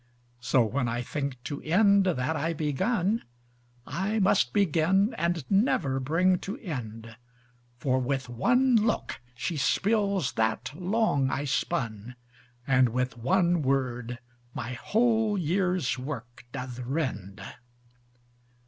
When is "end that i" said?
1.61-2.53